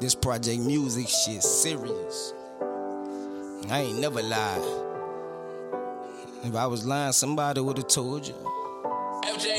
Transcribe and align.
This 0.00 0.14
project 0.14 0.60
music 0.60 1.08
shit 1.08 1.42
serious. 1.42 2.32
I 3.68 3.80
ain't 3.80 3.98
never 3.98 4.22
lied. 4.22 4.62
If 6.44 6.54
I 6.54 6.68
was 6.68 6.86
lying, 6.86 7.10
somebody 7.10 7.60
would've 7.60 7.88
told 7.88 8.24
you. 8.24 8.34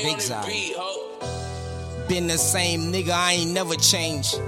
Big 0.02 0.18
Zion. 0.18 0.72
Been 2.08 2.26
the 2.26 2.38
same 2.38 2.90
nigga, 2.90 3.10
I 3.10 3.34
ain't 3.34 3.50
never 3.50 3.74
changed. 3.74 4.40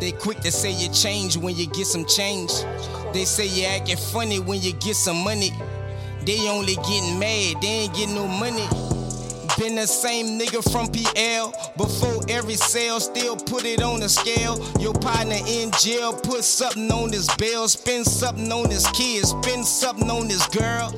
They 0.00 0.12
quick 0.12 0.40
to 0.40 0.50
say 0.50 0.72
you 0.72 0.88
change 0.88 1.36
when 1.36 1.54
you 1.54 1.66
get 1.66 1.86
some 1.86 2.06
change. 2.06 2.50
They 3.12 3.26
say 3.26 3.46
you 3.46 3.66
acting 3.66 3.98
funny 3.98 4.40
when 4.40 4.62
you 4.62 4.72
get 4.72 4.96
some 4.96 5.18
money. 5.18 5.50
They 6.24 6.48
only 6.48 6.76
getting 6.76 7.18
mad, 7.18 7.60
they 7.60 7.84
ain't 7.84 7.94
getting 7.94 8.14
no 8.14 8.26
money. 8.26 8.66
Been 9.58 9.76
the 9.76 9.86
same 9.86 10.38
nigga 10.38 10.62
from 10.72 10.88
PL. 10.88 11.54
Before 11.76 12.20
every 12.28 12.56
sale, 12.56 12.98
still 12.98 13.36
put 13.36 13.64
it 13.64 13.82
on 13.82 14.00
the 14.00 14.08
scale. 14.08 14.58
Your 14.80 14.94
partner 14.94 15.38
in 15.46 15.70
jail, 15.78 16.12
put 16.12 16.42
something 16.42 16.90
on 16.90 17.12
his 17.12 17.28
bill. 17.36 17.68
Spend 17.68 18.04
something 18.04 18.50
on 18.50 18.68
his 18.68 18.86
kids, 18.88 19.30
spend 19.30 19.64
something 19.64 20.10
on 20.10 20.28
his 20.28 20.44
girl. 20.48 20.90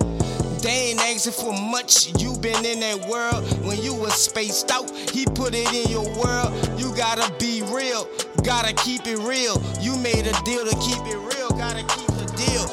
They 0.63 0.91
ain't 0.91 1.01
asking 1.01 1.35
for 1.35 1.53
much, 1.53 2.19
you 2.21 2.37
been 2.39 2.65
in 2.65 2.81
that 2.81 3.07
world. 3.07 3.45
When 3.67 3.77
you 3.83 3.95
was 3.95 4.15
spaced 4.15 4.71
out, 4.71 4.91
he 4.91 5.27
put 5.27 5.55
it 5.55 5.71
in 5.75 5.91
your 5.91 6.09
world. 6.17 6.51
You 6.81 6.97
gotta 6.97 7.31
be 7.39 7.63
real, 7.71 8.09
gotta 8.43 8.73
keep 8.73 9.07
it 9.07 9.19
real. 9.19 9.61
You 9.81 9.97
made 9.99 10.27
a 10.27 10.33
deal 10.45 10.65
to 10.65 10.77
keep 10.81 11.05
it 11.05 11.19
real, 11.19 11.51
gotta 11.51 11.85
keep 11.85 12.09
the 12.17 12.33
deal. 12.41 12.65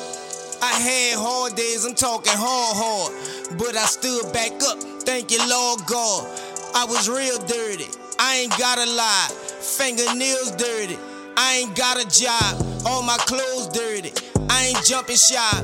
I 0.63 0.71
had 0.79 1.19
hard 1.19 1.55
days, 1.55 1.83
I'm 1.85 1.93
talking 1.93 2.31
hard, 2.33 2.77
hard. 2.77 3.32
But 3.57 3.77
I 3.77 3.85
stood 3.85 4.33
back 4.33 4.51
up, 4.63 4.79
thank 5.03 5.31
you, 5.31 5.37
Lord 5.47 5.81
God. 5.85 6.25
I 6.75 6.85
was 6.85 7.07
real 7.07 7.37
dirty, 7.45 7.85
I 8.17 8.37
ain't 8.37 8.57
gotta 8.57 8.85
lie. 8.85 9.27
Fingernails 9.61 10.51
dirty, 10.51 10.97
I 11.37 11.61
ain't 11.61 11.75
got 11.75 12.03
a 12.03 12.07
job. 12.09 12.65
All 12.85 13.03
my 13.03 13.17
clothes 13.19 13.67
dirty, 13.69 14.11
I 14.49 14.65
ain't 14.65 14.83
jumping 14.83 15.17
shop. 15.17 15.63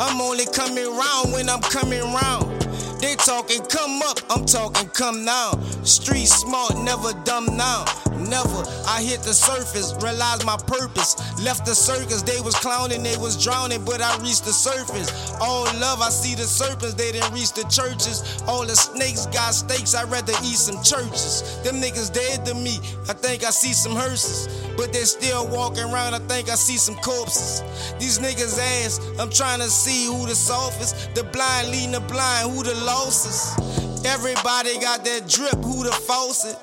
I'm 0.00 0.20
only 0.20 0.46
coming 0.46 0.86
round 0.86 1.32
when 1.32 1.48
I'm 1.48 1.60
coming 1.60 2.02
round. 2.02 2.60
They 3.00 3.14
talking 3.14 3.62
come 3.66 4.02
up, 4.02 4.18
I'm 4.28 4.44
talking 4.44 4.88
come 4.88 5.24
down. 5.24 5.62
Street 5.84 6.26
smart, 6.26 6.76
never 6.78 7.12
dumb 7.24 7.46
now. 7.56 7.84
Never. 8.28 8.62
I 8.86 9.02
hit 9.02 9.20
the 9.22 9.32
surface, 9.32 9.94
realized 10.02 10.44
my 10.44 10.56
purpose. 10.56 11.16
Left 11.42 11.64
the 11.64 11.74
circus, 11.74 12.22
they 12.22 12.40
was 12.40 12.54
clowning, 12.54 13.02
they 13.02 13.16
was 13.16 13.42
drowning, 13.42 13.84
but 13.84 14.02
I 14.02 14.16
reached 14.18 14.44
the 14.44 14.52
surface. 14.52 15.10
All 15.40 15.64
love, 15.80 16.00
I 16.00 16.10
see 16.10 16.34
the 16.34 16.44
serpents, 16.44 16.94
they 16.94 17.12
didn't 17.12 17.32
reach 17.32 17.52
the 17.52 17.64
churches. 17.68 18.42
All 18.46 18.66
the 18.66 18.76
snakes 18.76 19.26
got 19.26 19.54
steaks, 19.54 19.94
I'd 19.94 20.10
rather 20.10 20.32
eat 20.44 20.58
some 20.60 20.82
Church's. 20.82 21.58
Them 21.62 21.76
niggas 21.76 22.12
dead 22.12 22.44
to 22.46 22.54
me, 22.54 22.78
I 23.08 23.14
think 23.14 23.44
I 23.44 23.50
see 23.50 23.72
some 23.72 23.92
hearses. 23.92 24.48
But 24.76 24.92
they 24.92 25.04
still 25.04 25.48
walking 25.48 25.84
around, 25.84 26.14
I 26.14 26.20
think 26.20 26.50
I 26.50 26.54
see 26.54 26.76
some 26.76 26.96
corpses. 26.96 27.62
These 27.98 28.18
niggas 28.18 28.58
ass, 28.58 29.00
I'm 29.18 29.30
trying 29.30 29.60
to 29.60 29.68
see 29.68 30.06
who 30.06 30.26
the 30.26 30.34
softest. 30.34 31.14
The 31.14 31.24
blind 31.24 31.70
leading 31.70 31.92
the 31.92 32.00
blind, 32.00 32.50
who 32.50 32.62
the 32.62 32.74
losses. 32.84 33.56
Everybody 34.04 34.78
got 34.80 35.04
that 35.04 35.28
drip, 35.28 35.62
who 35.64 35.84
the 35.84 35.92
faucet. 35.92 36.56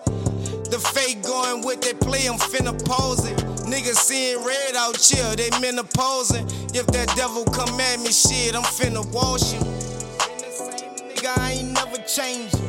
The 0.70 0.80
fake 0.80 1.24
going 1.24 1.66
with 1.66 1.82
they 1.82 1.94
play, 1.94 2.28
I'm 2.28 2.38
finna 2.38 2.76
pose 2.86 3.26
it. 3.26 3.38
Niggas 3.64 3.96
seeing 3.96 4.44
red 4.44 4.76
out 4.76 4.98
here, 4.98 5.36
they 5.36 5.50
menopausing. 5.62 6.44
If 6.76 6.88
that 6.88 7.08
devil 7.16 7.46
come 7.46 7.80
at 7.80 8.00
me, 8.00 8.12
shit, 8.12 8.54
I'm 8.54 8.64
finna 8.64 9.06
wash 9.14 9.52
him. 9.52 9.64
Nigga, 9.64 11.38
I 11.38 11.52
ain't 11.54 11.72
never 11.72 11.98
changed. 12.04 12.60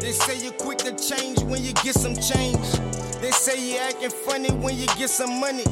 They 0.00 0.12
say 0.12 0.38
you 0.44 0.52
quick 0.52 0.78
to 0.78 0.94
change 0.96 1.42
when 1.44 1.64
you 1.64 1.72
get 1.82 1.94
some 1.94 2.14
change. 2.14 2.66
They 3.20 3.30
say 3.30 3.56
you 3.58 3.78
acting 3.78 4.10
funny 4.10 4.50
when 4.50 4.76
you 4.76 4.86
get 4.98 5.08
some 5.08 5.40
money. 5.40 5.64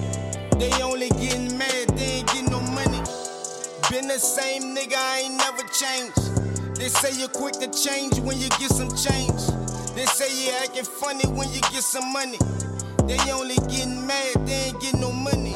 They 0.58 0.72
only 0.82 1.10
getting 1.10 1.56
mad, 1.58 1.88
they 1.96 2.24
ain't 2.24 2.26
getting 2.28 2.50
no 2.50 2.60
money. 2.60 3.02
Been 3.90 4.08
the 4.08 4.18
same 4.18 4.74
nigga, 4.74 4.96
I 4.96 5.28
ain't 5.28 5.36
never 5.36 5.62
changed. 5.68 6.76
They 6.76 6.88
say 6.88 7.20
you 7.20 7.28
quick 7.28 7.54
to 7.60 7.68
change 7.70 8.18
when 8.20 8.38
you 8.40 8.48
get 8.58 8.70
some 8.70 8.88
change. 8.96 9.40
They 9.94 10.06
say 10.06 10.44
you 10.44 10.52
acting 10.60 10.84
funny 10.84 11.24
when 11.28 11.48
you 11.52 11.60
get 11.60 11.84
some 11.84 12.12
money. 12.12 12.38
They 13.06 13.16
only 13.30 13.54
getting 13.68 14.04
mad, 14.06 14.46
they 14.46 14.54
ain't 14.54 14.80
getting 14.80 15.00
no 15.00 15.12
money. 15.12 15.54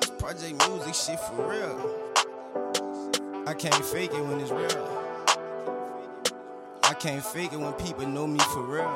This 0.00 0.10
project 0.18 0.68
music 0.68 0.94
shit 0.94 1.18
for 1.20 1.48
real. 1.48 2.04
I 3.46 3.54
can't 3.54 3.82
fake 3.86 4.12
it 4.12 4.22
when 4.22 4.38
it's 4.40 4.50
real. 4.50 4.84
I 6.82 6.92
can't 6.92 7.24
fake 7.24 7.54
it 7.54 7.58
when 7.58 7.72
people 7.72 8.06
know 8.06 8.26
me 8.26 8.38
for 8.52 8.62
real. 8.62 8.94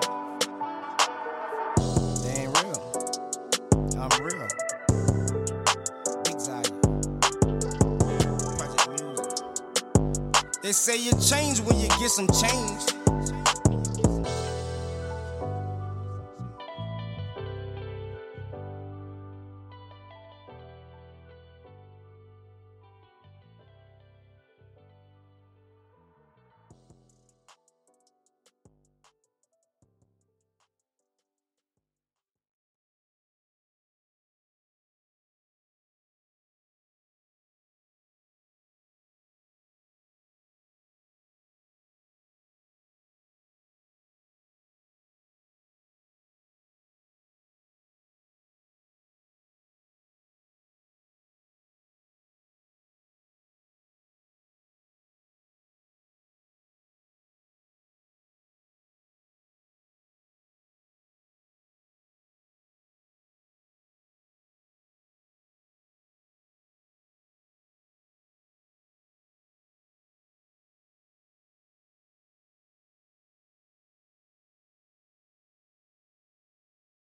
They 2.22 2.42
ain't 2.42 2.62
real. 2.62 2.80
I'm 3.98 4.10
real. 4.22 4.48
They 10.62 10.72
say 10.72 10.96
you 10.98 11.12
change 11.20 11.60
when 11.60 11.78
you 11.80 11.88
get 11.88 12.10
some 12.10 12.28
change. 12.28 12.82